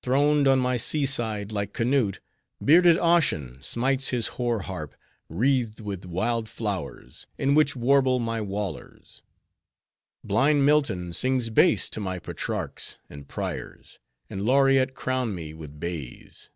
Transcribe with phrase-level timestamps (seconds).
[0.00, 2.22] Throned on my seaside, like Canute,
[2.64, 4.94] bearded Ossian smites his hoar harp,
[5.28, 9.22] wreathed with wild flowers, in which warble my Wallers;
[10.24, 13.98] blind Milton sings bass to my Petrarchs and Priors,
[14.30, 16.48] and laureate crown me with bays.